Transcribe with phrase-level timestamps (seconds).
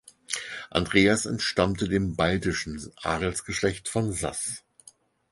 [0.71, 4.63] Andreas entstammte dem baltischen Adelsgeschlecht von Saß.